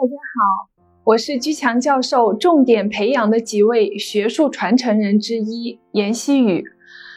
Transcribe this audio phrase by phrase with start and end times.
[0.00, 0.68] 大家好，
[1.02, 6.64] 我是居强教授重点培养的几位学术传承人之一严希宇。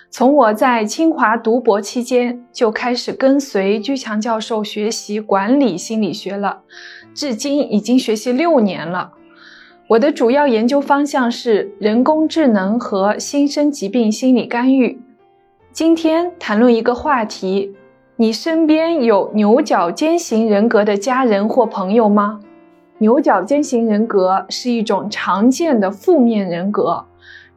[0.09, 6.63] 从我在清华读博期间就开始跟随居强教授学习管理心理学了，
[7.13, 9.13] 至今已经学习六年了。
[9.89, 14.99] 我的主要研究方向是人工智能和新生疾病心理干预。
[15.71, 17.75] 今天谈论一个话题：
[18.15, 22.39] 你身边有牛角尖型人格的家人或朋友吗？
[23.01, 27.03] 牛角尖型人格是一种常见的负面人格，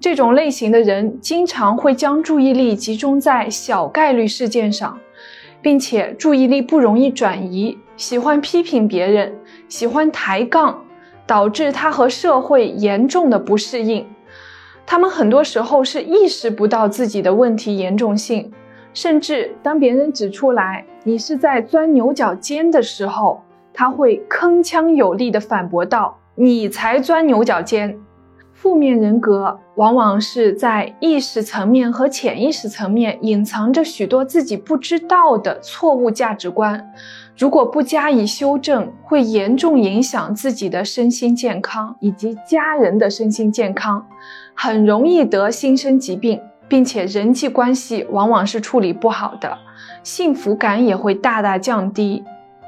[0.00, 4.98] 这种类型的人经常会将注意力集中在小概率事件上，
[5.60, 9.34] 并且注意力不容易转移，喜欢批评别人，
[9.68, 10.82] 喜欢抬杠，
[11.26, 14.06] 导致他和社会严重的不适应。
[14.86, 18.50] 他们很多时候是意识不到自己的问题严重性，
[18.94, 23.43] 甚至当别人指出来你是在钻牛角尖的时候。
[23.74, 27.98] 他会铿锵有力地反驳道：“你才钻牛角尖。”
[28.55, 36.92] 负面人格往往是在意识层面和潜意识层面隐藏着许多自己不知道的错误价值观，
[37.36, 44.06] 如果不加以修正，会严重影响自己的身心健康以及家人的身心健康，
[44.55, 49.59] 很容易得心身疾病，并且人际关系往往是处理不好的，
[50.05, 52.22] 幸福感也会大大降低。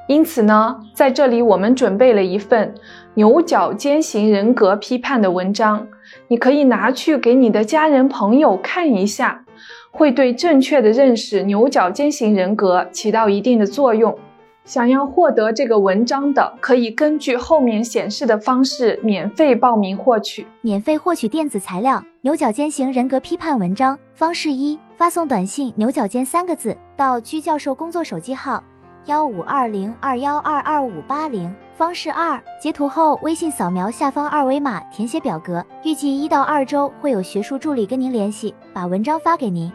[0.07, 2.73] 因此呢，在这里我们准备了一份
[3.15, 5.87] 牛角尖型人格批判的文章，
[6.29, 9.45] 你可以拿去给你的家人朋友看一下，
[9.91, 14.17] 会对正确的认识牛角尖型人格起到一定的作用。
[14.65, 20.47] 想要获得这个文章的，可以根据后面显示的方式免费报名获取。
[20.61, 28.63] 免费获取电子材料《牛角尖型人格批判文章》方式一：发送短信“牛角尖”三个字到居教授工作手机号。
[29.07, 39.71] 幺五二零二幺二二五八零方式二，截图后微信扫描下方二维码填写表格，预计一到二周会有学术助理跟您联系，把文章发给您。